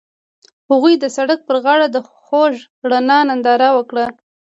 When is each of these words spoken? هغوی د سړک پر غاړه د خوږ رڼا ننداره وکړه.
هغوی 0.69 0.93
د 0.99 1.05
سړک 1.15 1.39
پر 1.47 1.55
غاړه 1.63 1.87
د 1.91 1.97
خوږ 2.09 2.53
رڼا 2.91 3.19
ننداره 3.29 3.69
وکړه. 3.77 4.05